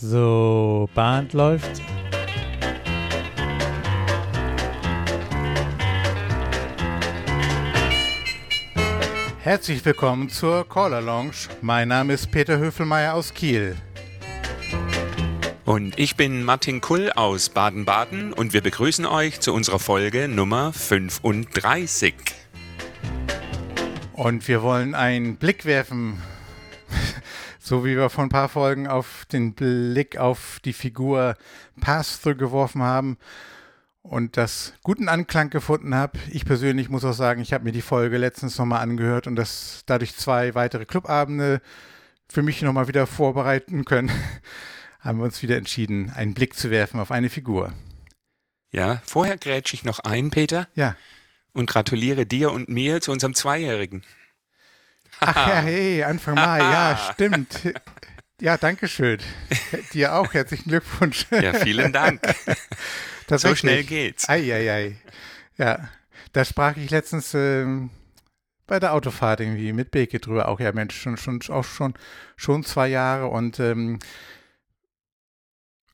[0.00, 1.82] So, Band läuft.
[9.40, 11.48] Herzlich willkommen zur Caller Lounge.
[11.62, 13.74] Mein Name ist Peter Höfelmeier aus Kiel.
[15.64, 20.72] Und ich bin Martin Kull aus Baden-Baden und wir begrüßen euch zu unserer Folge Nummer
[20.72, 22.14] 35.
[24.12, 26.22] Und wir wollen einen Blick werfen,
[27.68, 31.36] so wie wir vor ein paar Folgen auf den Blick auf die Figur
[31.78, 33.18] Pass-Through geworfen haben
[34.00, 36.18] und das guten Anklang gefunden habe.
[36.30, 39.82] Ich persönlich muss auch sagen, ich habe mir die Folge letztens nochmal angehört und das
[39.84, 41.60] dadurch zwei weitere Clubabende
[42.26, 44.10] für mich nochmal wieder vorbereiten können,
[45.00, 47.74] haben wir uns wieder entschieden, einen Blick zu werfen auf eine Figur.
[48.70, 50.68] Ja, vorher grätsche ich noch ein, Peter.
[50.74, 50.96] Ja.
[51.52, 54.04] Und gratuliere dir und mir zu unserem Zweijährigen.
[55.20, 57.72] Ach ja, hey, Anfang Mai, ja, stimmt.
[58.40, 59.18] Ja, danke schön.
[59.92, 61.26] Dir auch herzlichen Glückwunsch.
[61.30, 62.20] Ja, vielen Dank.
[63.28, 64.28] so schnell geht's.
[64.28, 64.96] Ei, ei, ei.
[65.56, 65.88] Ja,
[66.32, 67.90] da sprach ich letztens ähm,
[68.66, 70.48] bei der Autofahrt irgendwie mit Beke drüber.
[70.48, 71.94] Auch ja, Mensch, schon, schon, auch schon,
[72.36, 73.98] schon zwei Jahre und ähm,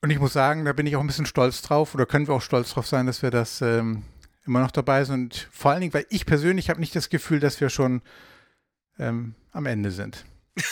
[0.01, 2.35] und ich muss sagen, da bin ich auch ein bisschen stolz drauf oder können wir
[2.35, 4.03] auch stolz drauf sein, dass wir das ähm,
[4.45, 5.15] immer noch dabei sind.
[5.15, 8.03] Und vor allen Dingen, weil ich persönlich habe nicht das Gefühl, dass wir schon
[8.99, 10.25] ähm, am Ende sind.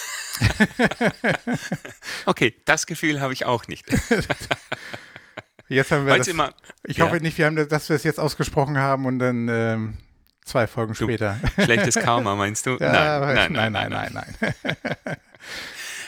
[2.25, 3.85] okay, das Gefühl habe ich auch nicht.
[5.67, 7.05] jetzt haben wir das, immer, ich ja.
[7.05, 9.97] hoffe nicht, wir haben, dass wir es jetzt ausgesprochen haben und dann ähm,
[10.43, 11.39] zwei Folgen du, später.
[11.61, 12.77] Schlechtes Karma, meinst du?
[12.79, 14.35] Ja, nein, nein, nein, nein, nein.
[14.39, 15.17] nein.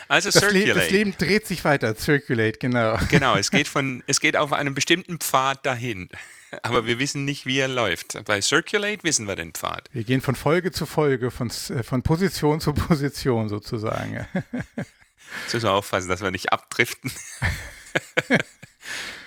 [0.08, 0.66] Also das Circulate.
[0.66, 1.94] Le das Leben dreht sich weiter.
[1.94, 2.98] Circulate, genau.
[3.10, 6.08] Genau, es geht von, es geht auf einem bestimmten Pfad dahin.
[6.62, 8.24] Aber wir wissen nicht, wie er läuft.
[8.24, 9.88] Bei Circulate wissen wir den Pfad.
[9.92, 14.26] Wir gehen von Folge zu Folge, von, äh, von Position zu Position sozusagen.
[15.44, 17.10] Jetzt müssen wir aufpassen, dass wir nicht abdriften.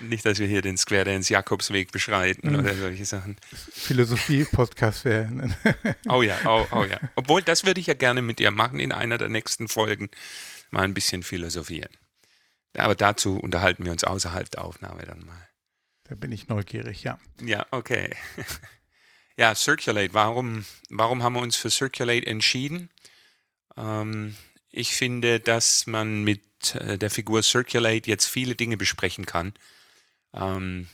[0.00, 3.36] nicht, dass wir hier den Square Dance Jakobsweg beschreiten oder solche Sachen.
[3.72, 5.54] Philosophie-Podcast werden.
[6.08, 6.98] oh ja, oh, oh ja.
[7.16, 10.10] Obwohl, das würde ich ja gerne mit dir machen in einer der nächsten Folgen
[10.70, 11.90] mal ein bisschen philosophieren.
[12.76, 15.49] Aber dazu unterhalten wir uns außerhalb der Aufnahme dann mal.
[16.10, 17.20] Da bin ich neugierig, ja.
[17.40, 18.16] Ja, okay.
[19.36, 20.12] ja, Circulate.
[20.12, 22.90] Warum, warum haben wir uns für Circulate entschieden?
[23.76, 24.36] Ähm,
[24.72, 29.54] ich finde, dass man mit äh, der Figur Circulate jetzt viele Dinge besprechen kann.
[30.34, 30.88] Ähm,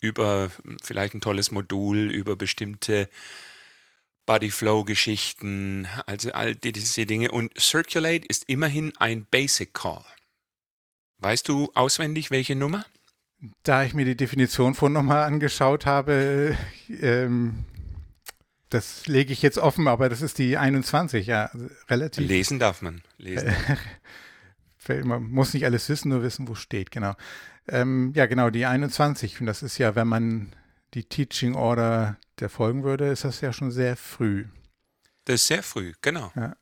[0.00, 0.50] über
[0.82, 3.10] vielleicht ein tolles Modul, über bestimmte
[4.24, 7.30] Bodyflow-Geschichten, also all diese Dinge.
[7.30, 10.04] Und Circulate ist immerhin ein Basic Call.
[11.18, 12.86] Weißt du auswendig, welche Nummer?
[13.62, 16.56] Da ich mir die Definition von nochmal angeschaut habe,
[16.88, 17.64] ähm,
[18.70, 21.50] das lege ich jetzt offen, aber das ist die 21, ja,
[21.88, 22.26] relativ.
[22.26, 23.02] Lesen darf man.
[23.18, 23.54] Lesen.
[25.04, 27.14] man muss nicht alles wissen, nur wissen, wo steht, genau.
[27.68, 29.40] Ähm, ja, genau, die 21.
[29.40, 30.54] Und das ist ja, wenn man
[30.94, 34.46] die Teaching Order der folgen würde, ist das ja schon sehr früh.
[35.24, 36.32] Das ist sehr früh, genau.
[36.36, 36.56] Ja.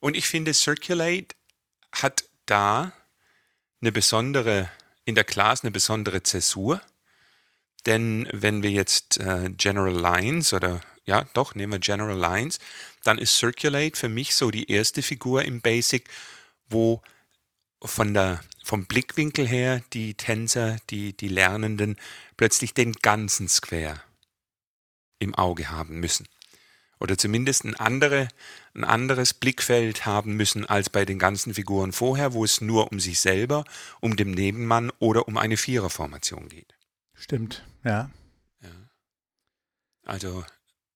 [0.00, 1.34] Und ich finde, Circulate
[1.92, 2.92] hat da
[3.80, 4.68] eine besondere,
[5.04, 6.80] in der Class eine besondere Zäsur.
[7.86, 12.58] Denn wenn wir jetzt äh, General Lines oder ja, doch, nehmen wir General Lines,
[13.02, 16.08] dann ist Circulate für mich so die erste Figur im Basic,
[16.68, 17.02] wo
[17.82, 21.96] von der, vom Blickwinkel her die Tänzer, die, die Lernenden
[22.38, 24.00] plötzlich den ganzen Square
[25.18, 26.26] im Auge haben müssen.
[27.04, 28.28] Oder zumindest ein, andere,
[28.72, 32.98] ein anderes Blickfeld haben müssen als bei den ganzen Figuren vorher, wo es nur um
[32.98, 33.66] sich selber,
[34.00, 36.74] um den Nebenmann oder um eine Viererformation geht.
[37.12, 38.10] Stimmt, ja.
[38.62, 38.70] ja.
[40.06, 40.46] Also,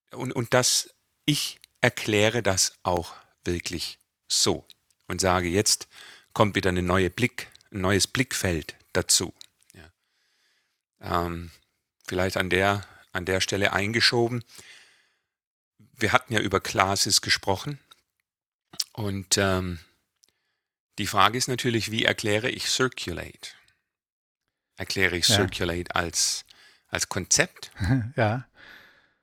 [0.09, 4.65] und, und das, ich erkläre das auch wirklich so
[5.05, 5.87] und sage, jetzt
[6.33, 9.31] kommt wieder eine neue Blick, ein neues Blickfeld dazu.
[9.75, 11.27] Ja.
[11.27, 11.51] Ähm,
[12.07, 14.43] vielleicht an der an der Stelle eingeschoben.
[15.99, 17.79] Wir hatten ja über Classes gesprochen
[18.93, 19.79] und ähm,
[20.97, 23.49] die Frage ist natürlich, wie erkläre ich Circulate?
[24.77, 25.35] Erkläre ich ja.
[25.35, 26.45] Circulate als,
[26.87, 27.71] als Konzept?
[28.15, 28.45] ja.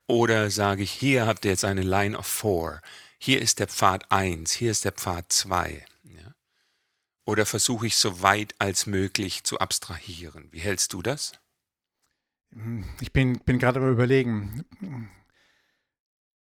[0.07, 2.81] Oder sage ich, hier habt ihr jetzt eine Line of Four,
[3.19, 5.85] hier ist der Pfad 1, hier ist der Pfad 2.
[6.03, 6.33] Ja?
[7.25, 10.47] Oder versuche ich so weit als möglich zu abstrahieren?
[10.51, 11.33] Wie hältst du das?
[13.01, 14.65] Ich bin, bin gerade am Überlegen.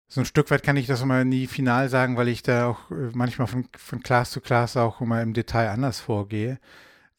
[0.09, 2.91] So ein Stück weit kann ich das immer nie final sagen, weil ich da auch
[2.91, 6.59] äh, manchmal von, von Class zu Class auch immer im Detail anders vorgehe.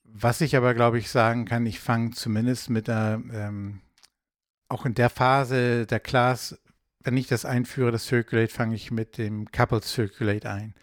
[0.05, 3.82] Was ich aber, glaube ich, sagen kann, ich fange zumindest mit der, ähm,
[4.69, 6.58] auch in der Phase der Class,
[7.00, 10.75] wenn ich das einführe, das Circulate, fange ich mit dem Coupled Circulate ein.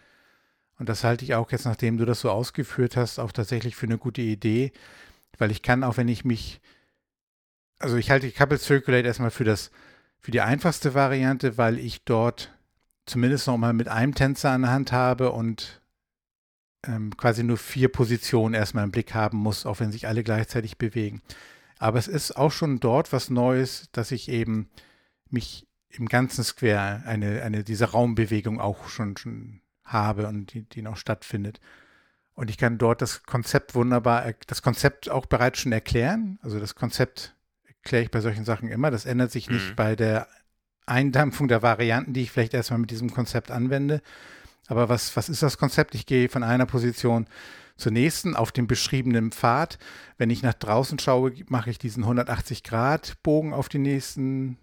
[0.78, 3.86] Und das halte ich auch jetzt, nachdem du das so ausgeführt hast, auch tatsächlich für
[3.86, 4.72] eine gute Idee,
[5.38, 6.60] weil ich kann auch, wenn ich mich,
[7.78, 9.70] also ich halte die Couple Circulate erstmal für das,
[10.26, 12.52] für die einfachste Variante, weil ich dort
[13.04, 15.80] zumindest noch mal mit einem Tänzer an der Hand habe und
[16.84, 20.78] ähm, quasi nur vier Positionen erstmal im Blick haben muss, auch wenn sich alle gleichzeitig
[20.78, 21.22] bewegen.
[21.78, 24.68] Aber es ist auch schon dort was Neues, dass ich eben
[25.30, 30.82] mich im ganzen Square eine, eine diese Raumbewegung auch schon, schon habe und die, die
[30.82, 31.60] noch stattfindet.
[32.34, 36.40] Und ich kann dort das Konzept wunderbar, das Konzept auch bereits schon erklären.
[36.42, 37.35] Also das Konzept
[37.86, 38.90] erkläre ich bei solchen Sachen immer.
[38.90, 39.76] Das ändert sich nicht mhm.
[39.76, 40.26] bei der
[40.86, 44.02] Eindampfung der Varianten, die ich vielleicht erstmal mit diesem Konzept anwende.
[44.66, 45.94] Aber was, was ist das Konzept?
[45.94, 47.28] Ich gehe von einer Position
[47.76, 49.78] zur nächsten auf dem beschriebenen Pfad.
[50.18, 54.58] Wenn ich nach draußen schaue, mache ich diesen 180-Grad-Bogen auf die nächsten,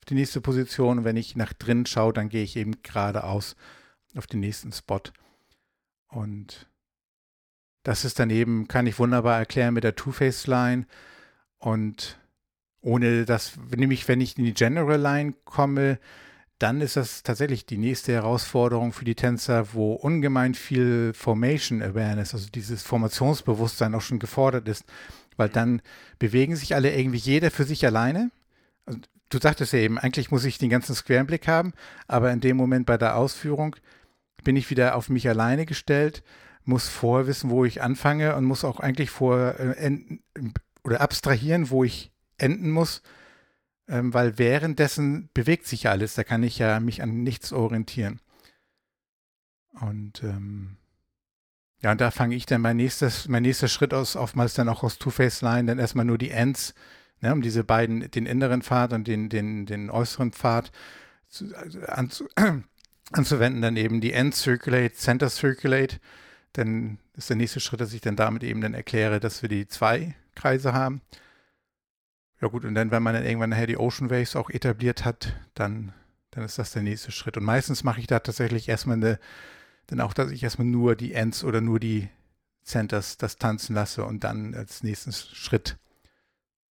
[0.00, 0.98] auf die nächste Position.
[0.98, 3.56] Und wenn ich nach drinnen schaue, dann gehe ich eben geradeaus
[4.14, 5.00] auf den nächsten Spot.
[6.08, 6.68] Und
[7.82, 10.86] das ist dann eben, kann ich wunderbar erklären mit der Two-Face-Line.
[11.58, 12.18] Und
[12.88, 15.98] ohne dass, nämlich wenn ich in die General Line komme,
[16.58, 22.32] dann ist das tatsächlich die nächste Herausforderung für die Tänzer, wo ungemein viel Formation Awareness,
[22.32, 24.84] also dieses Formationsbewusstsein auch schon gefordert ist,
[25.36, 25.82] weil dann
[26.18, 28.30] bewegen sich alle irgendwie jeder für sich alleine.
[29.28, 31.74] Du sagtest ja eben, eigentlich muss ich den ganzen Square im Blick haben,
[32.06, 33.76] aber in dem Moment bei der Ausführung
[34.42, 36.24] bin ich wieder auf mich alleine gestellt,
[36.64, 39.98] muss vorher wissen, wo ich anfange und muss auch eigentlich vor äh,
[40.82, 43.02] oder abstrahieren, wo ich enden muss,
[43.88, 46.14] ähm, weil währenddessen bewegt sich ja alles.
[46.14, 48.20] Da kann ich ja mich an nichts orientieren.
[49.80, 50.76] Und ähm,
[51.80, 54.82] ja, und da fange ich dann mein nächstes, mein nächster Schritt aus, oftmals dann auch
[54.82, 56.74] aus Two-Face-Line, dann erstmal nur die Ends,
[57.20, 60.72] ne, um diese beiden, den inneren Pfad und den, den, den äußeren Pfad
[61.28, 62.28] zu, also anzu,
[63.12, 66.00] anzuwenden, dann eben die Ends Circulate, Center Circulate.
[66.54, 69.68] Dann ist der nächste Schritt, dass ich dann damit eben dann erkläre, dass wir die
[69.68, 71.00] zwei Kreise haben.
[72.40, 75.34] Ja gut, und dann, wenn man dann irgendwann nachher die Ocean Waves auch etabliert hat,
[75.54, 75.92] dann,
[76.30, 77.36] dann ist das der nächste Schritt.
[77.36, 79.18] Und meistens mache ich da tatsächlich erstmal eine,
[79.88, 82.08] dann auch, dass ich erstmal nur die Ends oder nur die
[82.62, 85.78] Centers das tanzen lasse und dann als nächsten Schritt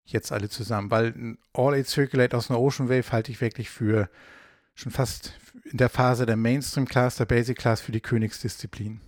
[0.04, 0.90] jetzt alle zusammen.
[0.90, 4.08] Weil ein All-Eight Circulate aus einer Ocean Wave halte ich wirklich für
[4.74, 5.32] schon fast
[5.64, 9.00] in der Phase der Mainstream-Class, der Basic-Class für die Königsdisziplin.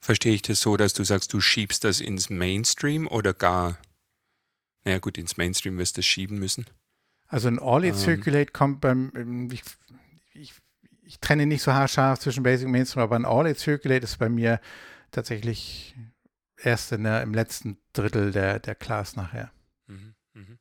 [0.00, 3.78] Verstehe ich das so, dass du sagst, du schiebst das ins Mainstream oder gar
[4.84, 6.66] naja, gut, ins Mainstream wirst du es schieben müssen.
[7.26, 8.00] Also ein All-It ähm.
[8.00, 9.62] Circulate kommt beim, ähm, ich,
[10.34, 10.52] ich,
[11.02, 14.28] ich, trenne nicht so haarscharf zwischen Basic und Mainstream, aber ein All-It Circulate ist bei
[14.28, 14.60] mir
[15.10, 15.94] tatsächlich
[16.56, 19.52] erst in der, im letzten Drittel der, der Class nachher.
[19.86, 20.58] Mhm, mhm.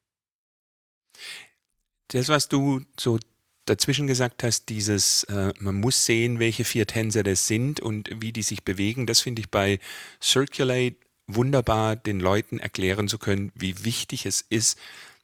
[2.07, 3.19] Das, was du so
[3.65, 8.33] dazwischen gesagt hast, dieses, äh, man muss sehen, welche vier Tänzer das sind und wie
[8.33, 9.79] die sich bewegen, das finde ich bei
[10.21, 10.97] Circulate
[11.27, 14.77] wunderbar den Leuten erklären zu können, wie wichtig es ist,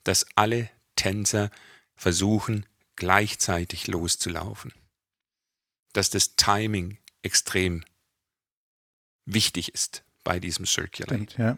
[0.03, 1.51] dass alle Tänzer
[1.95, 2.65] versuchen,
[2.95, 4.73] gleichzeitig loszulaufen.
[5.93, 7.83] Dass das Timing extrem
[9.25, 11.15] wichtig ist bei diesem Circulate.
[11.15, 11.57] Stimmt, ja.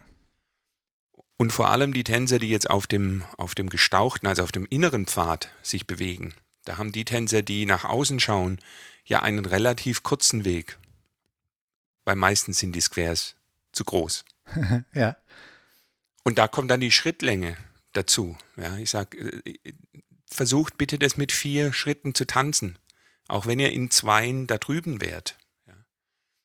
[1.36, 4.66] Und vor allem die Tänzer, die jetzt auf dem, auf dem gestauchten, also auf dem
[4.66, 6.34] inneren Pfad sich bewegen.
[6.64, 8.60] Da haben die Tänzer, die nach außen schauen,
[9.04, 10.78] ja einen relativ kurzen Weg.
[12.04, 13.34] Weil meistens sind die Squares
[13.72, 14.24] zu groß.
[14.94, 15.16] ja.
[16.24, 17.56] Und da kommt dann die Schrittlänge
[17.92, 18.36] dazu.
[18.56, 19.42] Ja, ich sag, äh,
[20.26, 22.78] versucht bitte das mit vier Schritten zu tanzen,
[23.28, 25.36] auch wenn ihr in zweien da drüben wärt.
[25.66, 25.74] Ja.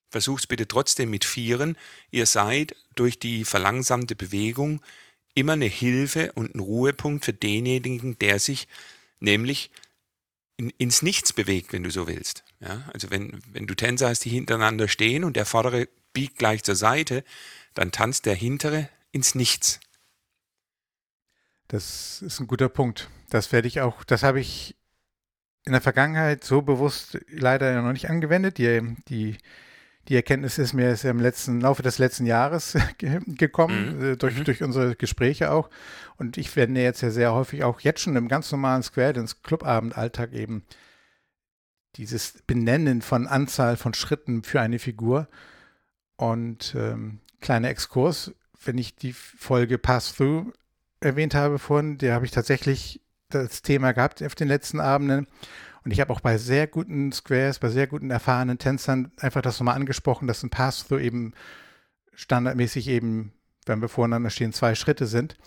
[0.09, 1.77] Versucht bitte trotzdem mit vieren.
[2.11, 4.81] Ihr seid durch die verlangsamte Bewegung
[5.35, 8.67] immer eine Hilfe und ein Ruhepunkt für denjenigen, der sich
[9.19, 9.69] nämlich
[10.57, 12.43] in, ins Nichts bewegt, wenn du so willst.
[12.59, 16.63] Ja, also wenn, wenn du Tänzer hast, die hintereinander stehen und der vordere biegt gleich
[16.63, 17.23] zur Seite,
[17.77, 19.79] dann tanzt der hintere ins Nichts.
[21.67, 23.09] Das ist ein guter Punkt.
[23.29, 24.75] Das werde ich auch, das habe ich
[25.65, 28.57] in der Vergangenheit so bewusst leider noch nicht angewendet.
[28.57, 29.37] Die, die,
[30.07, 34.13] die Erkenntnis ist mir im letzten Laufe des letzten Jahres gekommen, mhm.
[34.13, 34.43] Äh, durch, mhm.
[34.45, 35.69] durch unsere Gespräche auch.
[36.15, 39.43] Und ich werde jetzt ja sehr häufig auch jetzt schon im ganz normalen Square, ins
[39.43, 40.63] Clubabendalltag eben
[41.95, 45.27] dieses Benennen von Anzahl von Schritten für eine Figur.
[46.15, 50.51] Und ähm, kleiner Exkurs, wenn ich die Folge Pass-Through
[50.99, 55.27] erwähnt habe vorhin, der habe ich tatsächlich das Thema gehabt auf den letzten Abenden.
[55.83, 59.59] Und ich habe auch bei sehr guten Squares, bei sehr guten erfahrenen Tänzern einfach das
[59.59, 61.33] nochmal angesprochen, dass ein Pass-Through eben
[62.13, 63.31] standardmäßig eben,
[63.65, 65.37] wenn wir voreinander stehen, zwei Schritte sind.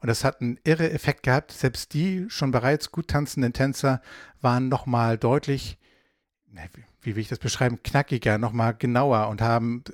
[0.00, 1.52] Und das hat einen irre Effekt gehabt.
[1.52, 4.00] Selbst die schon bereits gut tanzenden Tänzer
[4.40, 5.78] waren nochmal deutlich,
[7.02, 9.84] wie will ich das beschreiben, knackiger, nochmal genauer und haben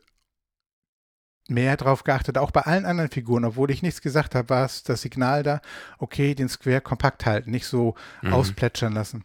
[1.49, 4.83] mehr darauf geachtet, auch bei allen anderen Figuren, obwohl ich nichts gesagt habe, war es
[4.83, 5.61] das Signal da,
[5.99, 8.33] okay, den Square kompakt halten, nicht so mhm.
[8.33, 9.25] ausplätschern lassen.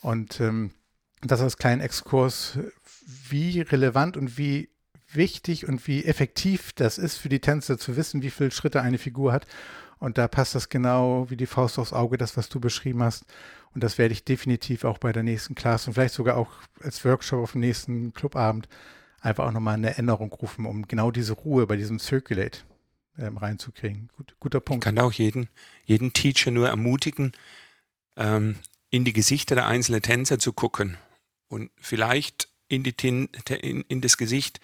[0.00, 0.72] Und ähm,
[1.22, 2.58] das als kleinen Exkurs,
[3.28, 4.68] wie relevant und wie
[5.12, 8.98] wichtig und wie effektiv das ist für die Tänzer zu wissen, wie viele Schritte eine
[8.98, 9.46] Figur hat.
[9.98, 13.24] Und da passt das genau wie die Faust aufs Auge, das, was du beschrieben hast.
[13.74, 16.50] Und das werde ich definitiv auch bei der nächsten Class und vielleicht sogar auch
[16.82, 18.68] als Workshop auf dem nächsten Clubabend
[19.24, 22.60] einfach auch nochmal eine Erinnerung rufen, um genau diese Ruhe bei diesem Circulate
[23.18, 24.10] ähm, reinzukriegen.
[24.16, 24.84] Gut, guter Punkt.
[24.84, 25.48] Ich kann auch jeden,
[25.84, 27.32] jeden Teacher nur ermutigen,
[28.16, 28.56] ähm,
[28.90, 30.98] in die Gesichter der einzelnen Tänzer zu gucken
[31.48, 33.28] und vielleicht in, die, in,
[33.88, 34.60] in das Gesicht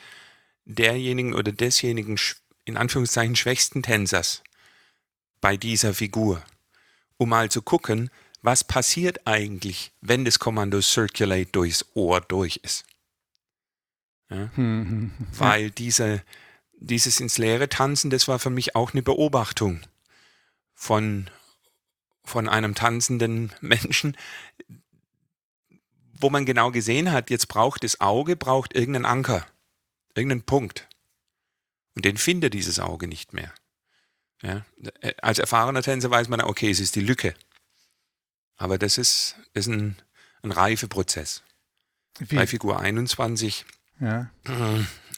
[0.64, 2.19] derjenigen oder desjenigen
[2.64, 4.43] in Anführungszeichen schwächsten Tänzers
[5.40, 6.43] bei dieser Figur,
[7.17, 8.11] um mal zu gucken,
[8.43, 12.85] was passiert eigentlich, wenn das Kommando Circulate durchs Ohr durch ist.
[14.30, 14.50] Ja?
[14.54, 16.22] Hm, Weil diese,
[16.78, 19.80] dieses ins Leere tanzen, das war für mich auch eine Beobachtung
[20.75, 21.28] von,
[22.25, 24.16] von einem tanzenden Menschen,
[26.12, 29.46] wo man genau gesehen hat, jetzt braucht das Auge, braucht irgendeinen Anker,
[30.14, 30.88] irgendeinen Punkt.
[31.94, 33.52] Und den findet dieses Auge nicht mehr.
[34.42, 34.64] Ja?
[35.22, 37.34] Als erfahrener Tänzer weiß man, okay, es ist die Lücke.
[38.56, 39.96] Aber das ist, ist ein,
[40.42, 41.42] ein Reifeprozess.
[42.18, 42.37] Wie?
[42.37, 43.64] Bei Figur 21
[44.00, 44.30] ja.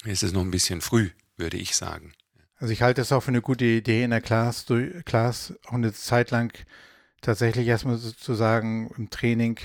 [0.05, 2.13] ist es noch ein bisschen früh, würde ich sagen.
[2.57, 4.67] Also ich halte es auch für eine gute Idee in der Class,
[5.05, 6.53] Class auch eine Zeit lang
[7.21, 9.59] tatsächlich erstmal zu sagen im Training,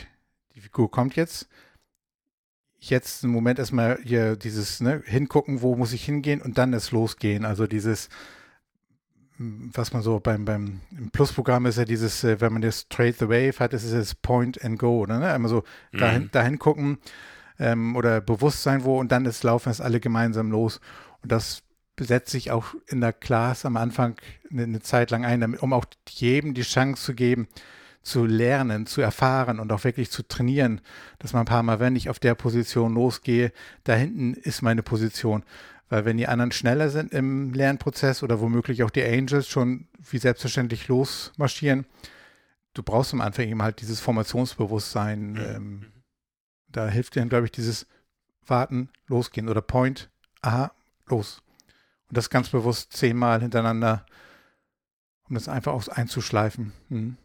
[0.56, 1.48] die Figur kommt jetzt.
[2.80, 6.92] Jetzt im Moment erstmal hier dieses ne, hingucken, wo muss ich hingehen und dann es
[6.92, 7.46] losgehen.
[7.46, 8.10] Also dieses
[9.40, 10.82] was man so beim, beim
[11.12, 14.16] Plus-Programm ist ja dieses, äh, wenn man das Trade the Wave hat, ist es das
[14.16, 15.32] Point and Go, oder, ne?
[15.32, 15.98] Einmal so mhm.
[16.00, 16.98] dahin, dahin gucken
[17.60, 20.80] ähm, oder bewusst sein, wo und dann ist laufen es alle gemeinsam los.
[21.22, 21.64] Und das
[22.00, 24.16] setzt sich auch in der Class am Anfang
[24.52, 27.48] eine, eine Zeit lang ein, damit, um auch jedem die Chance zu geben,
[28.04, 30.82] zu lernen, zu erfahren und auch wirklich zu trainieren,
[31.20, 33.52] dass man ein paar Mal, wenn ich auf der Position losgehe,
[33.84, 35.44] da hinten ist meine Position.
[35.90, 40.18] Weil wenn die anderen schneller sind im Lernprozess oder womöglich auch die Angels schon wie
[40.18, 41.86] selbstverständlich losmarschieren,
[42.74, 45.32] du brauchst am Anfang eben halt dieses Formationsbewusstsein.
[45.32, 45.38] Mhm.
[45.38, 45.86] Ähm,
[46.78, 47.88] da hilft dir, glaube ich, dieses
[48.46, 50.10] Warten, losgehen oder Point,
[50.42, 50.72] aha,
[51.08, 51.42] los.
[52.10, 54.06] Und das ganz bewusst zehnmal hintereinander,
[55.28, 56.72] um das einfach auch einzuschleifen.
[56.90, 57.18] Mhm.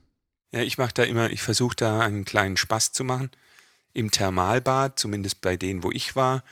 [0.50, 3.30] Ja, ich mache da immer, ich versuche da einen kleinen Spaß zu machen.
[3.94, 6.42] Im Thermalbad, zumindest bei denen, wo ich war,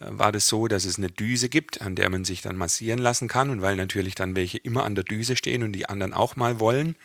[0.00, 2.98] äh, war das so, dass es eine Düse gibt, an der man sich dann massieren
[2.98, 3.50] lassen kann.
[3.50, 6.58] Und weil natürlich dann welche immer an der Düse stehen und die anderen auch mal
[6.58, 6.96] wollen,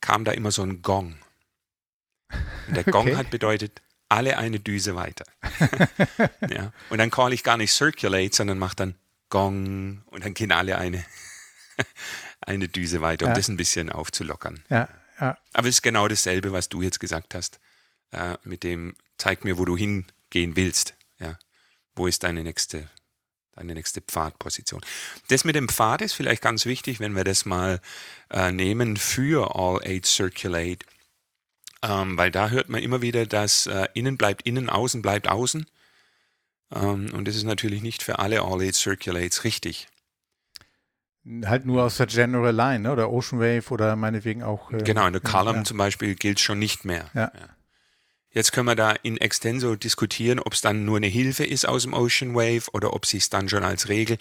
[0.00, 1.16] kam da immer so ein Gong.
[2.66, 3.16] Und der Gong okay.
[3.16, 5.24] hat bedeutet, alle eine Düse weiter.
[6.48, 6.72] ja.
[6.90, 8.94] Und dann call ich gar nicht Circulate, sondern mache dann
[9.28, 11.04] Gong und dann gehen alle eine,
[12.40, 13.36] eine Düse weiter, um ja.
[13.36, 14.62] das ein bisschen aufzulockern.
[14.68, 14.88] Ja,
[15.20, 15.38] ja.
[15.52, 17.58] Aber es ist genau dasselbe, was du jetzt gesagt hast,
[18.10, 20.94] äh, mit dem zeig mir, wo du hingehen willst.
[21.18, 21.38] Ja
[21.94, 22.88] wo ist deine nächste,
[23.54, 24.82] deine nächste Pfadposition.
[25.28, 27.80] Das mit dem Pfad ist vielleicht ganz wichtig, wenn wir das mal
[28.30, 30.86] äh, nehmen für All Age Circulate,
[31.82, 35.66] ähm, weil da hört man immer wieder, dass äh, innen bleibt innen, außen bleibt außen.
[36.74, 39.88] Ähm, und das ist natürlich nicht für alle All Age Circulates richtig.
[41.44, 42.92] Halt nur aus der General Line ne?
[42.92, 44.72] oder Ocean Wave oder meinetwegen auch.
[44.72, 45.64] Äh, genau, in der Column ja.
[45.64, 47.10] zum Beispiel gilt schon nicht mehr.
[47.14, 47.32] Ja.
[47.34, 47.48] ja.
[48.30, 51.82] Jetzt können wir da in extenso diskutieren, ob es dann nur eine Hilfe ist aus
[51.82, 54.18] dem Ocean Wave oder ob sich es dann schon als Regel.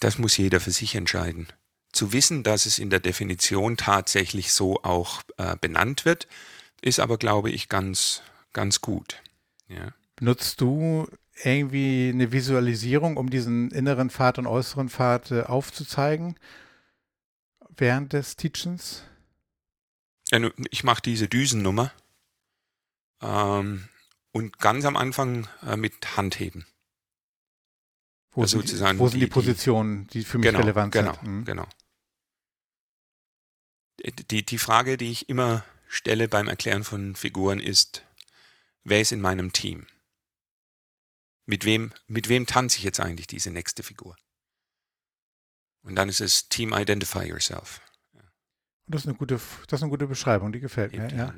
[0.00, 1.48] Das muss jeder für sich entscheiden.
[1.92, 6.28] Zu wissen, dass es in der Definition tatsächlich so auch äh, benannt wird,
[6.82, 9.22] ist aber, glaube ich, ganz, ganz gut.
[9.68, 9.92] Ja.
[10.16, 11.08] Benutzt du
[11.42, 16.36] irgendwie eine Visualisierung, um diesen inneren Pfad und äußeren Pfad äh, aufzuzeigen
[17.76, 19.04] während des Teachens?
[20.30, 21.92] Ja, ich mache diese Düsennummer.
[23.22, 23.88] Ähm,
[24.32, 26.66] und ganz am Anfang äh, mit Handheben.
[28.32, 31.14] Wo, also sind, sozusagen wo sind die, die Positionen, die für mich genau, relevant genau,
[31.14, 31.22] sind?
[31.22, 31.44] Mhm.
[31.44, 31.66] Genau.
[34.00, 38.04] Die, die Frage, die ich immer stelle beim Erklären von Figuren ist,
[38.84, 39.86] wer ist in meinem Team?
[41.46, 44.16] Mit wem, mit wem tanze ich jetzt eigentlich diese nächste Figur?
[45.82, 47.80] Und dann ist es Team Identify Yourself.
[48.86, 49.34] Das ist eine gute,
[49.66, 51.08] das ist eine gute Beschreibung, die gefällt mir.
[51.10, 51.34] Ja.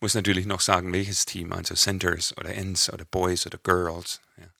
[0.00, 4.20] Muss natürlich noch sagen, welches Team, also Centers oder Ends oder Boys oder Girls.
[4.36, 4.52] Ja.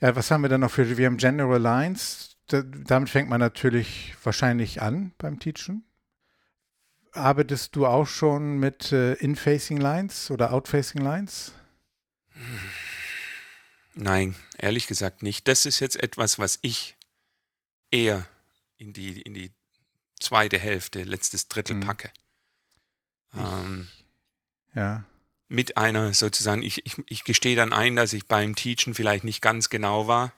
[0.00, 4.14] Ja, was haben wir dann noch für, wir haben General Lines, damit fängt man natürlich
[4.22, 5.84] wahrscheinlich an beim Teachen.
[7.12, 11.52] Arbeitest du auch schon mit äh, In-Facing Lines oder Out-Facing Lines?
[13.94, 15.48] Nein, ehrlich gesagt nicht.
[15.48, 16.96] Das ist jetzt etwas, was ich
[17.90, 18.26] eher
[18.76, 19.50] in die, in die
[20.20, 21.80] zweite Hälfte, letztes Drittel mhm.
[21.80, 22.10] packe.
[23.34, 23.88] Ähm,
[24.74, 25.04] ja.
[25.48, 29.40] Mit einer sozusagen, ich, ich, ich gestehe dann ein, dass ich beim Teachen vielleicht nicht
[29.40, 30.32] ganz genau war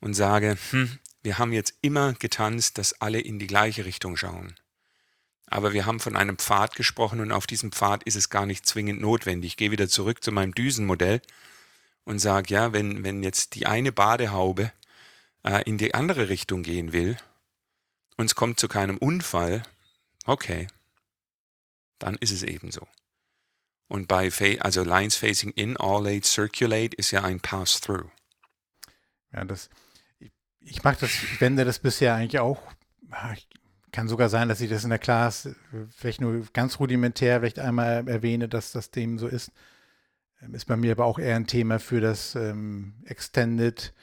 [0.00, 4.54] und sage, hm, wir haben jetzt immer getanzt, dass alle in die gleiche Richtung schauen.
[5.48, 8.66] Aber wir haben von einem Pfad gesprochen und auf diesem Pfad ist es gar nicht
[8.66, 9.52] zwingend notwendig.
[9.52, 11.20] Ich gehe wieder zurück zu meinem Düsenmodell
[12.04, 14.72] und sage, ja, wenn, wenn jetzt die eine Badehaube
[15.44, 17.16] äh, in die andere Richtung gehen will
[18.16, 19.62] und es kommt zu keinem Unfall,
[20.24, 20.66] okay,
[21.98, 22.86] dann ist es eben so.
[23.88, 28.10] Und bei also Lines facing in, all eight circulate ist ja ein Pass-Through.
[29.32, 29.70] Ja, das,
[30.18, 32.60] ich, ich mache das, ich wende das bisher eigentlich auch.
[33.10, 33.34] Ah,
[33.92, 35.48] kann sogar sein, dass ich das in der Class
[35.96, 39.52] vielleicht nur ganz rudimentär vielleicht einmal erwähne, dass das dem so ist.
[40.42, 43.94] Ähm, ist bei mir aber auch eher ein Thema für das ähm, Extended,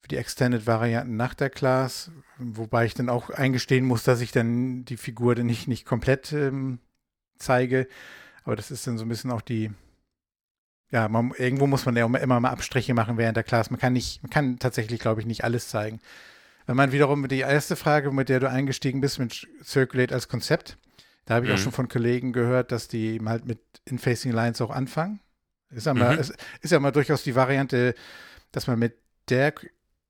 [0.00, 4.84] für die Extended-Varianten nach der Class, wobei ich dann auch eingestehen muss, dass ich dann
[4.84, 6.80] die Figur dann nicht, nicht komplett ähm,
[7.38, 7.86] zeige.
[8.44, 9.72] Aber das ist dann so ein bisschen auch die,
[10.90, 13.70] ja, man, irgendwo muss man ja immer mal Abstriche machen während der Class.
[13.70, 16.00] Man kann nicht, man kann tatsächlich, glaube ich, nicht alles zeigen.
[16.66, 20.78] Wenn man wiederum die erste Frage, mit der du eingestiegen bist, mit Circulate als Konzept,
[21.26, 21.56] da habe ich mhm.
[21.56, 25.20] auch schon von Kollegen gehört, dass die halt mit In-Facing Lines auch anfangen.
[25.70, 26.20] Ist ja, mal, mhm.
[26.20, 27.94] ist, ist ja mal durchaus die Variante,
[28.52, 28.96] dass man mit
[29.28, 29.54] der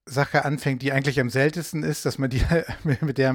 [0.06, 2.42] Sache anfängt, die eigentlich am seltensten ist, dass man die
[3.00, 3.34] mit der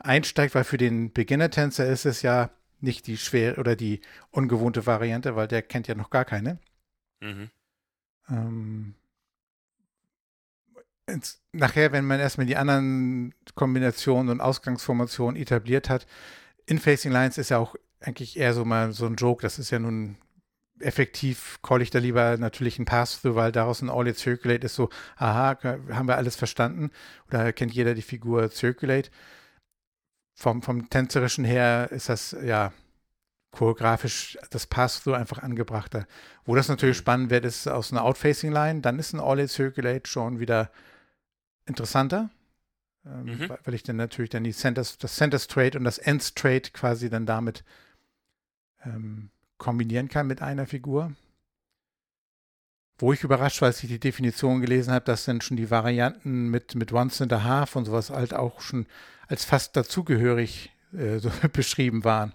[0.00, 2.50] einsteigt, weil für den Beginner-Tänzer ist es ja
[2.84, 4.00] nicht die schwer oder die
[4.30, 6.58] ungewohnte Variante, weil der kennt ja noch gar keine.
[7.20, 7.50] Mhm.
[8.28, 8.94] Ähm,
[11.06, 16.06] ins, nachher, wenn man erstmal die anderen Kombinationen und Ausgangsformationen etabliert hat,
[16.66, 19.42] in Facing Lines ist ja auch eigentlich eher so mal so ein Joke.
[19.42, 20.16] Das ist ja nun
[20.80, 24.90] effektiv, call ich da lieber natürlich ein Pass-Through, weil daraus ein All-It Circulate ist so,
[25.16, 26.90] aha, haben wir alles verstanden?
[27.28, 29.10] Oder kennt jeder die Figur Circulate?
[30.34, 32.72] Vom, vom Tänzerischen her ist das ja
[33.54, 36.06] choreografisch das Pass-Through einfach angebrachter.
[36.44, 37.02] Wo das natürlich mhm.
[37.02, 40.70] spannend wird, ist aus einer Out-Facing-Line, dann ist ein All-It Circulate schon wieder
[41.66, 42.30] interessanter,
[43.06, 43.48] ähm, mhm.
[43.64, 47.08] weil ich dann natürlich dann die Centers, das Center Straight und das End Straight quasi
[47.08, 47.64] dann damit
[48.84, 51.12] ähm, kombinieren kann mit einer Figur.
[52.98, 56.48] Wo ich überrascht war, als ich die Definition gelesen habe, dass dann schon die Varianten
[56.48, 58.86] mit, mit Once and a Half und sowas halt auch schon
[59.26, 62.34] als fast dazugehörig äh, so beschrieben waren.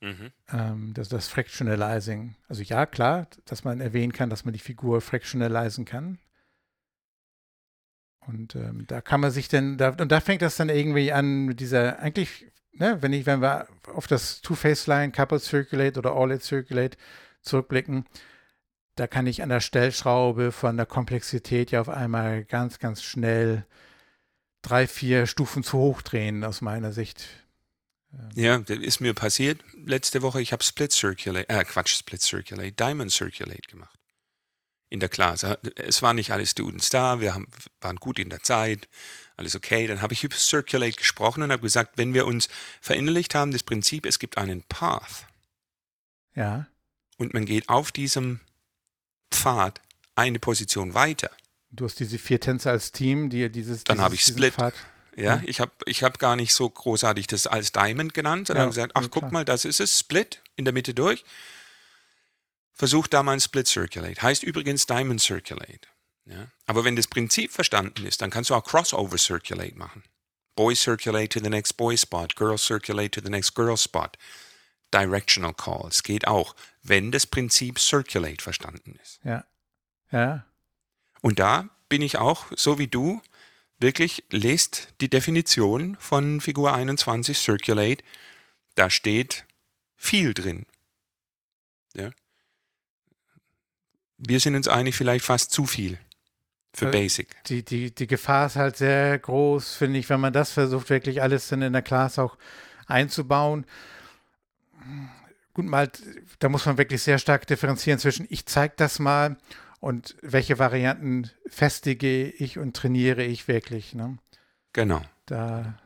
[0.00, 0.30] Mhm.
[0.52, 2.36] Ähm, das, das Fractionalizing.
[2.48, 6.18] Also ja, klar, dass man erwähnen kann, dass man die Figur fractionalisen kann.
[8.26, 11.46] Und ähm, da kann man sich dann, da, und da fängt das dann irgendwie an
[11.46, 16.42] mit dieser, eigentlich, ne, wenn ich, wenn wir auf das Two-Face-Line, Couple Circulate oder All-It
[16.42, 16.98] Circulate
[17.42, 18.04] zurückblicken,
[18.96, 23.64] da kann ich an der Stellschraube von der Komplexität ja auf einmal ganz, ganz schnell
[24.62, 27.28] drei, vier Stufen zu hoch drehen, aus meiner Sicht.
[28.12, 28.28] Ähm.
[28.34, 30.40] Ja, das ist mir passiert letzte Woche.
[30.40, 33.96] Ich habe Split Circulate, äh, Quatsch, Split Circulate, Diamond Circulate gemacht
[34.88, 35.58] in der Klasse.
[35.76, 37.48] Es waren nicht alle Students da, wir haben,
[37.80, 38.88] waren gut in der Zeit,
[39.36, 39.86] alles okay.
[39.86, 42.48] Dann habe ich über Circulate gesprochen und habe gesagt, wenn wir uns
[42.80, 45.26] verinnerlicht haben, das Prinzip, es gibt einen Path.
[46.34, 46.66] Ja.
[47.18, 48.40] Und man geht auf diesem
[49.30, 49.80] Pfad
[50.14, 51.30] eine Position weiter.
[51.70, 53.84] Du hast diese vier Tänzer als Team, die dieses.
[53.84, 54.54] Dann habe ich Split.
[54.54, 54.74] Pfad.
[55.16, 58.68] Ja, ich habe ich hab gar nicht so großartig das als Diamond genannt, sondern ja,
[58.68, 61.24] gesagt, ach, guck mal, das ist es, Split in der Mitte durch.
[62.74, 64.20] Versuch da mal ein Split Circulate.
[64.20, 65.88] Heißt übrigens Diamond Circulate.
[66.26, 66.48] Ja?
[66.66, 70.02] Aber wenn das Prinzip verstanden ist, dann kannst du auch Crossover Circulate machen.
[70.54, 74.08] Boy Circulate to the next Boy Spot, Girl Circulate to the next Girl Spot.
[74.96, 79.20] Directional Calls geht auch, wenn das Prinzip Circulate verstanden ist.
[79.24, 79.44] Ja.
[80.10, 80.46] Ja.
[81.20, 83.20] Und da bin ich auch, so wie du,
[83.78, 88.02] wirklich, lest die Definition von Figur 21 Circulate.
[88.74, 89.44] Da steht
[89.96, 90.66] viel drin.
[91.94, 92.10] Ja
[94.18, 95.98] wir sind uns einig, vielleicht fast zu viel
[96.74, 97.28] für äh, Basic.
[97.46, 101.22] Die, die, die Gefahr ist halt sehr groß, finde ich, wenn man das versucht, wirklich
[101.22, 102.36] alles dann in der Class auch
[102.86, 103.66] einzubauen.
[105.54, 105.90] Gut, mal,
[106.38, 109.36] da muss man wirklich sehr stark differenzieren zwischen ich zeige das mal
[109.80, 113.94] und welche Varianten festige ich und trainiere ich wirklich.
[113.94, 114.18] Ne?
[114.72, 115.02] Genau.
[115.26, 115.78] Da,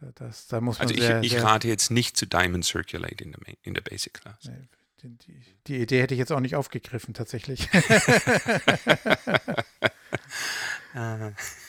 [0.00, 3.24] da, das, da muss man also sehr, ich, ich rate jetzt nicht zu Diamond Circulate
[3.24, 4.44] in der, in der Basic Class.
[4.44, 4.68] Nee,
[5.02, 5.16] die,
[5.66, 7.68] die, Idee hätte ich jetzt auch nicht aufgegriffen, tatsächlich.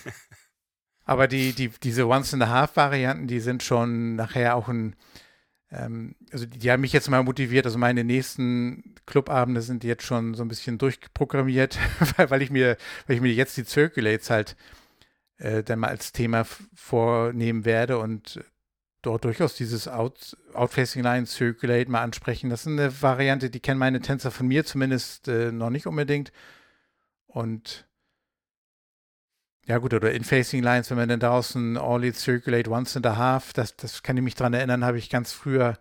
[1.06, 4.96] Aber die, die, diese Once-and-a-Half-Varianten, die sind schon nachher auch ein,
[5.76, 7.66] ähm, also die, die, haben mich jetzt mal motiviert.
[7.66, 11.78] Also meine nächsten Clubabende sind jetzt schon so ein bisschen durchprogrammiert,
[12.18, 14.56] weil, weil ich mir, weil ich mir jetzt die Circulates halt
[15.38, 18.44] äh, dann mal als Thema vornehmen werde und
[19.02, 22.50] dort durchaus dieses Out, Outfacing Line Circulate mal ansprechen.
[22.50, 26.32] Das ist eine Variante, die kennen meine Tänzer von mir zumindest äh, noch nicht unbedingt.
[27.28, 27.86] Und
[29.66, 33.18] ja gut, oder In-Facing Lines, wenn man dann daraus ein All-Lead Circulate Once and a
[33.18, 35.78] Half, das, das kann ich mich dran erinnern, habe ich ganz früher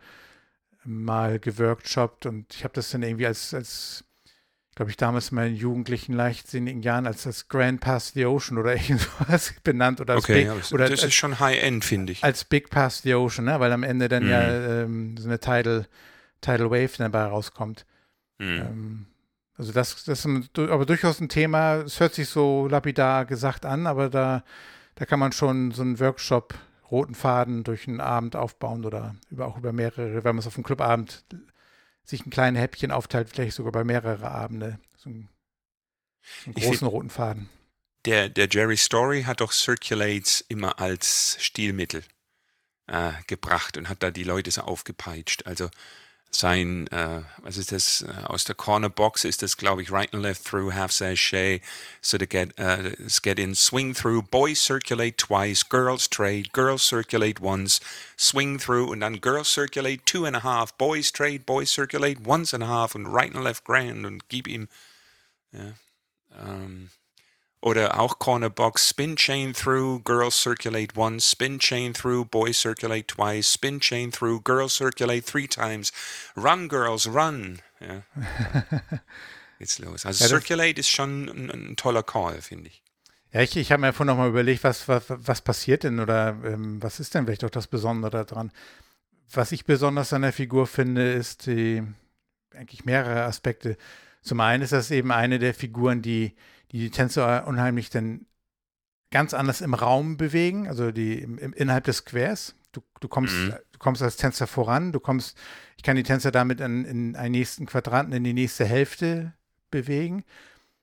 [0.85, 4.05] mal geworkshoppt und ich habe das dann irgendwie als, als
[4.75, 8.75] glaube ich, damals in meinen jugendlichen, leichtsinnigen Jahren als das Grand Pass the Ocean oder
[8.75, 10.01] irgendwas benannt.
[10.01, 12.25] Oder als okay, Big, oder das als, ist schon High-End, finde ich.
[12.25, 13.61] Als Big Pass the Ocean, ne?
[13.61, 14.31] weil am Ende dann mhm.
[14.31, 15.87] ja ähm, so eine Tidal,
[16.41, 17.87] Tidal Wave dabei rauskommt.
[18.39, 18.47] Mhm.
[18.47, 19.07] Ähm,
[19.57, 23.87] also das, das ist aber durchaus ein Thema, es hört sich so lapidar gesagt an,
[23.87, 24.45] aber da,
[24.97, 26.55] da kann man schon so einen Workshop
[26.91, 30.57] roten Faden durch einen Abend aufbauen oder über, auch über mehrere, wenn man es auf
[30.57, 31.25] einem Clubabend
[32.05, 34.79] sich ein kleines Häppchen aufteilt, vielleicht sogar bei mehrere Abende.
[34.97, 35.29] So einen,
[36.45, 37.49] einen großen find, roten Faden.
[38.05, 42.03] Der, der Jerry Story hat doch Circulates immer als Stilmittel
[42.87, 45.47] äh, gebracht und hat da die Leute so aufgepeitscht.
[45.47, 45.71] Also
[46.35, 50.13] sein, äh, was ist das, äh, aus der Corner Box ist das, glaube ich, right
[50.13, 51.61] and left through, half sachet,
[52.01, 52.91] so to get, uh,
[53.23, 57.81] get in, swing through, boys circulate twice, girls trade, girls circulate once,
[58.17, 62.53] swing through, und dann girls circulate two and a half, boys trade, boys circulate once
[62.53, 64.69] and a half, und right and left grand, und gib ihm,
[65.53, 65.75] ja,
[66.39, 66.91] ähm,
[67.65, 73.07] Oder auch Corner Box, Spin Chain Through, Girls Circulate once, Spin Chain Through, Boys Circulate
[73.07, 75.91] twice, Spin Chain Through, Girls Circulate three times,
[76.37, 77.63] Run Girls, Run.
[77.81, 78.03] Ja.
[79.59, 80.05] Geht's los.
[80.05, 82.83] Also ja, Circulate ist schon ein, ein toller Call, finde ich.
[83.33, 86.83] Ja, ich, ich habe mir vorhin nochmal überlegt, was, was, was passiert denn oder ähm,
[86.83, 88.53] was ist denn vielleicht auch das Besondere daran?
[89.33, 91.83] Was ich besonders an der Figur finde, ist die,
[92.55, 93.79] eigentlich mehrere Aspekte.
[94.21, 96.35] Zum einen ist das eben eine der Figuren, die
[96.73, 98.27] die die Tänzer unheimlich dann
[99.11, 102.57] ganz anders im Raum bewegen, also die im, im innerhalb des Squares.
[102.73, 103.55] Du, du, kommst, mhm.
[103.73, 105.39] du kommst als Tänzer voran, du kommst,
[105.77, 109.33] ich kann die Tänzer damit in, in einen nächsten Quadranten, in die nächste Hälfte
[109.71, 110.25] bewegen.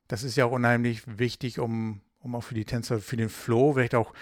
[0.07, 3.73] Das ist ja auch unheimlich wichtig, um, um auch für die Tänzer, für den Flow,
[3.73, 4.13] vielleicht auch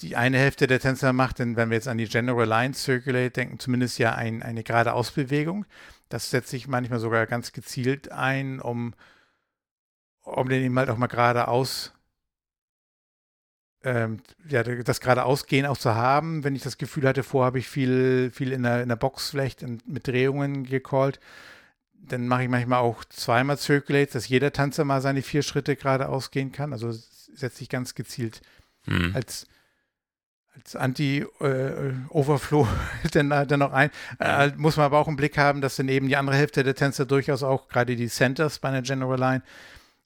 [0.00, 3.30] die eine Hälfte der Tänzer macht, denn wenn wir jetzt an die General Line Circulate
[3.30, 5.66] denken, zumindest ja ein, eine geradeausbewegung.
[6.08, 8.94] Das setze ich manchmal sogar ganz gezielt ein, um
[10.36, 11.92] um den eben halt auch mal geradeaus,
[13.84, 16.44] ähm, ja, das geradeausgehen auch zu haben.
[16.44, 19.30] Wenn ich das Gefühl hatte, vorher habe ich viel, viel in der, in der Box
[19.30, 21.20] vielleicht mit Drehungen gecallt,
[21.92, 26.30] dann mache ich manchmal auch zweimal Circulates, dass jeder Tanzer mal seine vier Schritte geradeaus
[26.30, 26.72] gehen kann.
[26.72, 28.40] Also setze ich ganz gezielt
[28.84, 29.12] hm.
[29.14, 29.46] als
[30.58, 32.66] als Anti-Overflow
[33.04, 33.90] äh, dann, dann noch ein.
[34.18, 36.74] Äh, muss man aber auch im Blick haben, dass dann eben die andere Hälfte der
[36.74, 39.42] Tänzer durchaus auch, gerade die Centers bei einer General Line,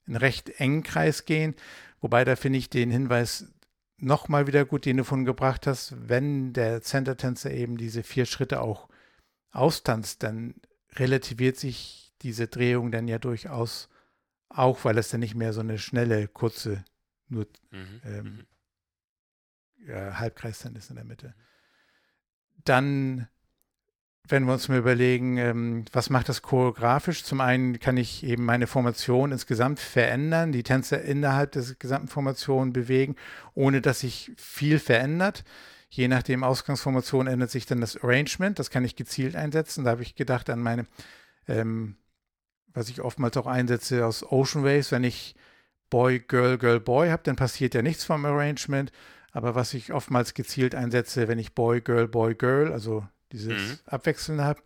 [0.05, 1.55] einen recht engen Kreis gehen.
[2.01, 3.53] Wobei da finde ich den Hinweis
[3.97, 5.95] nochmal wieder gut, den du von gebracht hast.
[6.09, 8.89] Wenn der Center-Tänzer eben diese vier Schritte auch
[9.51, 10.55] austanzt, dann
[10.93, 13.89] relativiert sich diese Drehung dann ja durchaus
[14.49, 16.83] auch, weil es dann nicht mehr so eine schnelle, kurze,
[17.27, 18.01] nur mhm.
[18.03, 19.87] ähm, mhm.
[19.87, 21.33] ja, Halbkreis dann ist in der Mitte.
[22.63, 23.27] Dann
[24.29, 27.23] wenn wir uns mal überlegen, ähm, was macht das choreografisch?
[27.23, 32.71] Zum einen kann ich eben meine Formation insgesamt verändern, die Tänzer innerhalb der gesamten Formation
[32.71, 33.15] bewegen,
[33.53, 35.43] ohne dass sich viel verändert.
[35.89, 38.57] Je nachdem Ausgangsformation ändert sich dann das Arrangement.
[38.59, 39.83] Das kann ich gezielt einsetzen.
[39.83, 40.87] Da habe ich gedacht an meine,
[41.47, 41.97] ähm,
[42.73, 44.91] was ich oftmals auch einsetze aus Ocean Waves.
[44.91, 45.35] Wenn ich
[45.89, 48.91] Boy, Girl, Girl, Boy habe, dann passiert ja nichts vom Arrangement.
[49.33, 53.79] Aber was ich oftmals gezielt einsetze, wenn ich Boy, Girl, Boy, Girl, also dieses mhm.
[53.85, 54.61] Abwechseln habe,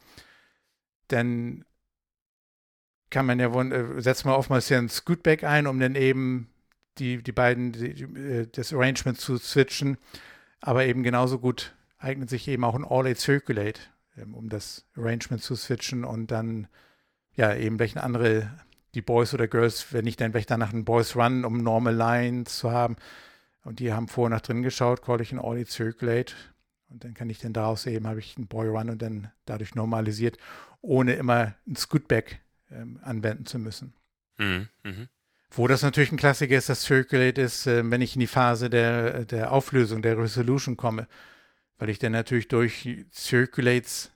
[1.08, 1.66] dann
[3.10, 6.50] kann man ja, äh, setzt man oftmals ja ein Scootback ein, um dann eben
[6.98, 9.98] die, die beiden, die, äh, das Arrangement zu switchen.
[10.60, 13.80] Aber eben genauso gut eignet sich eben auch ein All-Eight Circulate,
[14.18, 16.68] ähm, um das Arrangement zu switchen und dann
[17.36, 18.52] ja eben welche andere,
[18.94, 22.58] die Boys oder Girls, wenn ich dann vielleicht danach einen Boys Run, um Normal Lines
[22.58, 22.98] zu haben.
[23.64, 26.34] Und die haben vorher nach drin geschaut, call ich ein All-Eight Circulate
[26.90, 29.76] und dann kann ich dann daraus eben, habe ich einen Boy Run und dann dadurch
[29.76, 30.38] normalisiert,
[30.82, 32.40] ohne immer ein Scootback
[32.72, 33.94] ähm, anwenden zu müssen.
[34.38, 34.70] Mhm.
[34.84, 35.10] Mhm.
[35.50, 38.70] Wo das natürlich ein Klassiker ist, das Circulate ist, äh, wenn ich in die Phase
[38.70, 41.08] der, der Auflösung, der Resolution komme,
[41.78, 44.12] weil ich dann natürlich durch Circulates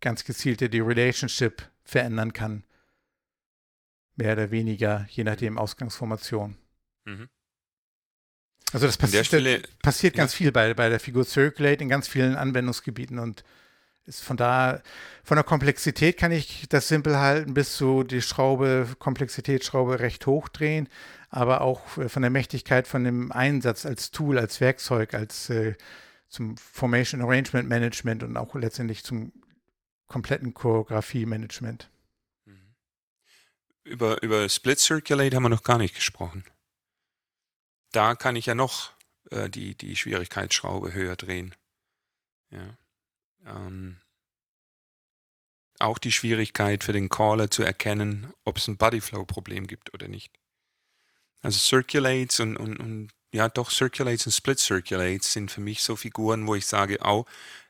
[0.00, 2.64] ganz gezielt die Relationship verändern kann.
[4.16, 6.56] Mehr oder weniger, je nachdem Ausgangsformation.
[7.04, 7.28] Mhm.
[8.74, 10.38] Also das passi Stelle, passiert ganz ja.
[10.38, 13.44] viel bei, bei der Figur Circulate in ganz vielen Anwendungsgebieten und
[14.04, 14.82] ist von da,
[15.22, 20.48] von der Komplexität kann ich das simpel halten, bis zu die Schraube, Komplexitätsschraube recht hoch
[20.48, 20.88] drehen,
[21.30, 25.74] aber auch äh, von der Mächtigkeit von dem Einsatz als Tool, als Werkzeug, als äh,
[26.28, 29.32] zum Formation Arrangement Management und auch letztendlich zum
[30.08, 31.88] kompletten Choreografie-Management.
[32.44, 32.74] Mhm.
[33.84, 36.44] Über, über Split Circulate haben wir noch gar nicht gesprochen.
[37.94, 38.92] Da kann ich ja noch
[39.30, 41.54] äh, die, die Schwierigkeitsschraube höher drehen.
[42.50, 42.76] Ja.
[43.46, 44.00] Ähm,
[45.78, 50.32] auch die Schwierigkeit für den Caller zu erkennen, ob es ein Bodyflow-Problem gibt oder nicht.
[51.40, 55.94] Also Circulates und, und, und ja doch Circulates und Split Circulates sind für mich so
[55.94, 57.26] Figuren, wo ich sage, oh,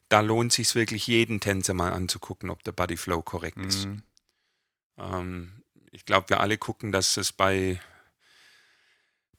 [0.09, 3.69] da lohnt es sich wirklich jeden Tänzer mal anzugucken, ob der Bodyflow korrekt mhm.
[3.69, 3.89] ist.
[4.97, 7.81] Ähm, ich glaube, wir alle gucken, dass es bei,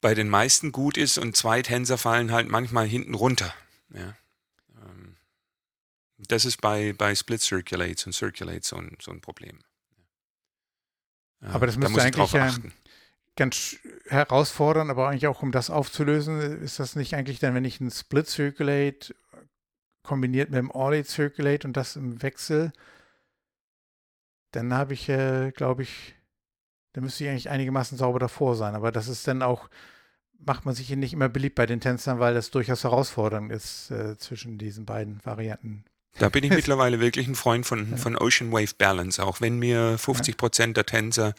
[0.06, 3.52] bei den meisten gut ist und zwei Tänzer fallen halt manchmal hinten runter.
[3.92, 4.14] Ja.
[6.28, 9.58] Das ist bei, bei Split Circulates und Circulates so ein, so ein Problem.
[11.42, 12.54] Aber das müsste da eigentlich ja
[13.36, 17.82] ganz herausfordern, aber eigentlich auch um das aufzulösen, ist das nicht eigentlich dann, wenn ich
[17.82, 19.16] ein Split Circulate
[20.04, 22.74] kombiniert mit dem Orlate Circulate und das im Wechsel,
[24.52, 26.14] dann habe ich, äh, glaube ich,
[26.94, 28.76] da müsste ich eigentlich einigermaßen sauber davor sein.
[28.76, 29.68] Aber das ist dann auch,
[30.40, 33.92] macht man sich hier nicht immer beliebt bei den Tänzern, weil das durchaus herausfordernd ist
[33.92, 35.86] äh, zwischen diesen beiden Varianten.
[36.18, 37.98] Da bin ich mittlerweile wirklich ein Freund von, ja.
[37.98, 41.34] von Ocean Wave Balance, auch wenn mir 50 Prozent der Tänzer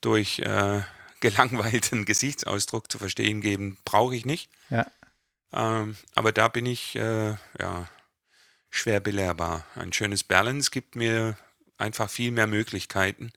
[0.00, 0.80] durch äh,
[1.20, 4.50] gelangweilten Gesichtsausdruck zu verstehen geben, brauche ich nicht.
[4.70, 4.86] Ja.
[5.52, 7.88] Ähm, aber da bin ich äh, ja,
[8.70, 9.66] schwer belehrbar.
[9.74, 11.36] Ein schönes Balance gibt mir
[11.76, 13.32] einfach viel mehr Möglichkeiten,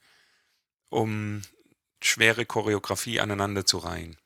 [0.89, 1.42] um
[2.02, 4.18] schwere Choreografie aneinander zu reihen.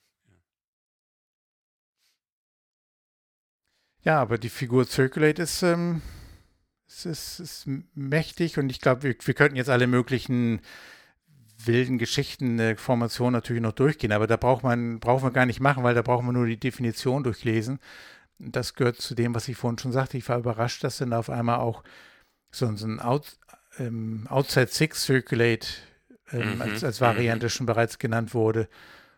[4.07, 6.01] Ja, aber die Figur Circulate ist ähm,
[6.87, 10.61] es ist, ist mächtig und ich glaube, wir, wir könnten jetzt alle möglichen
[11.57, 15.59] wilden Geschichten der Formation natürlich noch durchgehen, aber da braucht man, braucht man gar nicht
[15.59, 17.79] machen, weil da braucht man nur die Definition durchlesen.
[18.39, 20.17] Das gehört zu dem, was ich vorhin schon sagte.
[20.17, 21.83] Ich war überrascht, dass dann auf einmal auch
[22.49, 23.37] so, so ein Out,
[23.77, 25.67] ähm, Outside Six Circulate
[26.31, 26.61] ähm, mhm.
[26.61, 27.49] als, als Variante mhm.
[27.49, 28.69] schon bereits genannt wurde.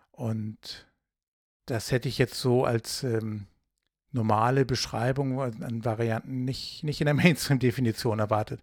[0.09, 0.87] Und
[1.67, 3.45] das hätte ich jetzt so als ähm,
[4.11, 8.61] normale Beschreibung an Varianten nicht, nicht in der Mainstream-Definition erwartet.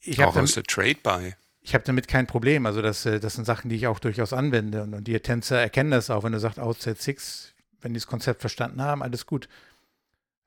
[0.00, 1.34] Ich auch aus der Trade by.
[1.60, 2.66] Ich habe damit kein Problem.
[2.66, 4.82] Also das, äh, das sind Sachen, die ich auch durchaus anwende.
[4.82, 8.06] Und, und die Tänzer erkennen das auch, wenn du sagst Outset 6, wenn die das
[8.06, 9.48] Konzept verstanden haben, alles gut.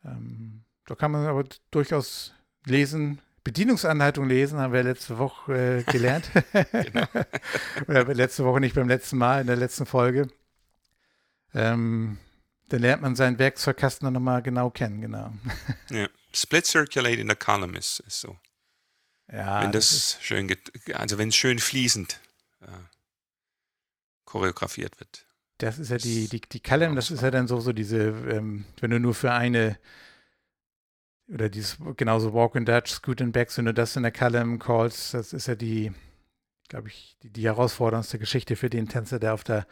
[0.05, 2.33] Ähm, da kann man aber durchaus
[2.65, 6.29] lesen, Bedienungsanleitung lesen, haben wir letzte Woche äh, gelernt.
[6.71, 7.07] genau.
[7.87, 10.27] Oder letzte Woche nicht beim letzten Mal, in der letzten Folge.
[11.53, 12.17] Ähm,
[12.69, 15.33] dann lernt man seinen Werkzeugkasten nochmal genau kennen, genau.
[15.89, 18.37] Ja, Split Circulate in der Column ist, ist so.
[19.31, 19.61] Ja.
[19.61, 20.53] Wenn das, das schön,
[20.93, 22.19] also wenn es schön fließend
[22.61, 22.67] äh,
[24.25, 25.25] choreografiert wird.
[25.57, 28.65] Das ist ja die, die, die Column, das ist ja dann so, so diese, ähm,
[28.79, 29.77] wenn du nur für eine
[31.29, 34.59] oder dieses genauso Walk and Dutch, Scoot and Backs, wenn du das in der Column
[34.59, 35.91] callst, das ist ja die,
[36.69, 39.67] glaube ich, die, die herausforderndste Geschichte für den Tänzer, der auf der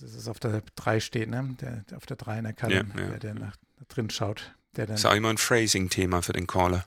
[0.00, 1.56] das ist auf der 3 steht, ne?
[1.60, 4.10] Der, der auf der 3 in der Column, ja, ja, der, der nach, nach drin
[4.10, 4.54] schaut.
[4.76, 6.86] Der dann, das ist auch immer ein Phrasing-Thema für den Caller.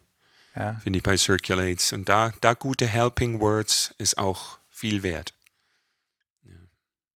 [0.56, 0.76] Ja.
[0.76, 1.94] Finde ich bei Circulates.
[1.94, 5.34] Und da, da gute Helping Words ist auch viel wert.
[6.44, 6.56] Ja.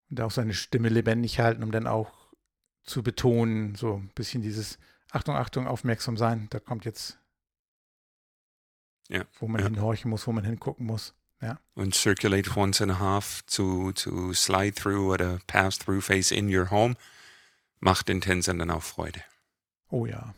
[0.09, 2.11] Und auch seine Stimme lebendig halten, um dann auch
[2.83, 4.77] zu betonen, so ein bisschen dieses
[5.11, 6.47] Achtung, Achtung, aufmerksam sein.
[6.49, 7.17] Da kommt jetzt,
[9.07, 9.23] ja.
[9.39, 11.13] wo man hinhorchen muss, wo man hingucken muss.
[11.41, 11.59] Ja.
[11.73, 16.53] Und circulate once and a half zu, zu slide through oder pass through face in
[16.53, 16.95] your home
[17.79, 19.21] macht den Tänzern dann auch Freude.
[19.89, 20.33] Oh ja.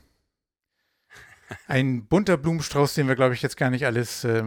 [1.68, 4.44] Ein bunter Blumenstrauß, den wir, glaube ich, jetzt gar nicht alles äh,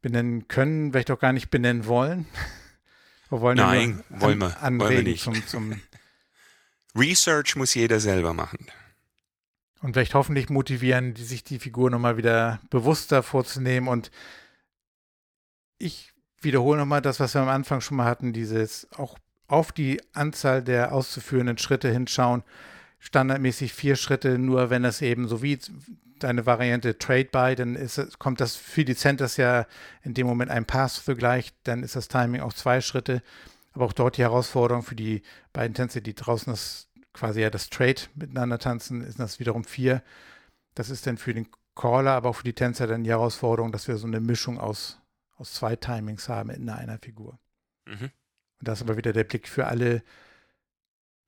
[0.00, 2.26] benennen können, vielleicht auch gar nicht benennen wollen.
[3.28, 5.24] Wir wollen Nein, ja wollen, wir, wollen wir nicht.
[5.24, 5.80] Zum, zum
[6.94, 8.66] Research muss jeder selber machen.
[9.80, 14.10] Und vielleicht hoffentlich motivieren, die sich die Figur nochmal wieder bewusster vorzunehmen und
[15.82, 19.18] ich wiederhole nochmal das, was wir am Anfang schon mal hatten, dieses auch
[19.48, 22.42] auf die Anzahl der auszuführenden Schritte hinschauen.
[22.98, 25.58] Standardmäßig vier Schritte, nur wenn das eben so wie
[26.20, 29.66] deine Variante Trade by, dann ist, kommt das für die Centers ja
[30.02, 33.22] in dem Moment ein Pass-Through gleich, dann ist das Timing auch zwei Schritte.
[33.72, 37.70] Aber auch dort die Herausforderung für die beiden Tänzer, die draußen das quasi ja das
[37.70, 40.02] Trade miteinander tanzen, ist das wiederum vier.
[40.74, 43.88] Das ist dann für den Caller, aber auch für die Tänzer dann die Herausforderung, dass
[43.88, 45.01] wir so eine Mischung aus
[45.42, 47.38] aus zwei Timings haben in einer Figur.
[47.84, 48.10] Mhm.
[48.60, 50.04] Und das ist aber wieder der Blick für alle,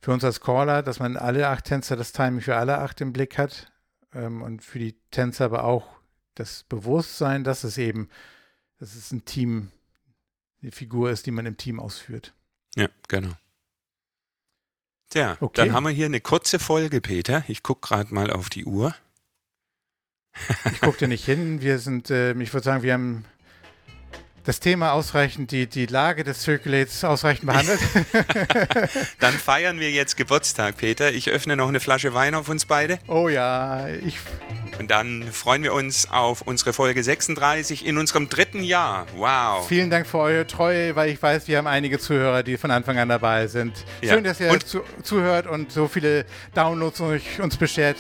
[0.00, 3.12] für uns als Caller, dass man alle acht Tänzer das Timing für alle acht im
[3.12, 3.72] Blick hat
[4.14, 5.88] ähm, und für die Tänzer aber auch
[6.36, 8.08] das Bewusstsein, dass es eben,
[8.78, 9.72] dass es ein Team,
[10.62, 12.32] eine Figur ist, die man im Team ausführt.
[12.76, 13.32] Ja, genau.
[15.10, 15.52] Tja, okay.
[15.56, 17.44] dann haben wir hier eine kurze Folge, Peter.
[17.48, 18.94] Ich gucke gerade mal auf die Uhr.
[20.72, 21.60] ich gucke dir nicht hin.
[21.60, 23.24] Wir sind, äh, ich würde sagen, wir haben
[24.44, 27.80] das Thema ausreichend, die, die Lage des Circulates ausreichend behandelt.
[29.18, 31.12] Dann feiern wir jetzt Geburtstag, Peter.
[31.12, 32.98] Ich öffne noch eine Flasche Wein auf uns beide.
[33.08, 34.18] Oh ja, ich.
[34.78, 39.06] Und dann freuen wir uns auf unsere Folge 36 in unserem dritten Jahr.
[39.16, 39.66] Wow.
[39.66, 42.98] Vielen Dank für eure Treue, weil ich weiß, wir haben einige Zuhörer, die von Anfang
[42.98, 43.84] an dabei sind.
[44.02, 44.14] Ja.
[44.14, 47.00] Schön, dass ihr zu, zuhört und so viele Downloads
[47.38, 47.96] uns beschert.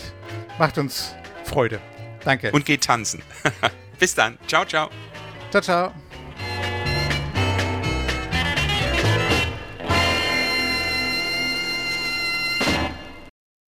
[0.58, 1.80] Macht uns Freude.
[2.24, 2.50] Danke.
[2.50, 3.22] Und geht tanzen.
[3.98, 4.36] Bis dann.
[4.46, 4.90] Ciao, ciao.
[5.50, 6.03] Ciao, ciao.